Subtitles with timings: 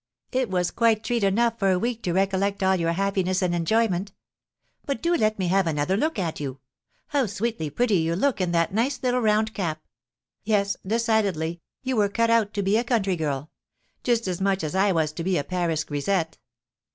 [0.31, 4.11] It was quite treat enough for a week to recollect all your happiness and enjoyment.
[4.87, 6.59] But do let me have another look at you:
[7.09, 9.83] how sweetly pretty you look in that nice little round cap!
[10.43, 13.51] Yes, decidedly, you were cut out to be a country girl,
[14.03, 16.39] just as much as I was to be a Paris grisette.